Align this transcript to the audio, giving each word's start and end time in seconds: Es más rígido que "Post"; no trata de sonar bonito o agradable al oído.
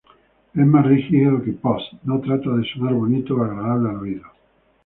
Es 0.55 0.65
más 0.65 0.83
rígido 0.87 1.43
que 1.43 1.51
"Post"; 1.53 1.93
no 2.05 2.19
trata 2.21 2.49
de 2.55 2.63
sonar 2.73 2.95
bonito 2.95 3.35
o 3.35 3.43
agradable 3.43 3.87
al 3.91 3.97
oído. 3.97 4.25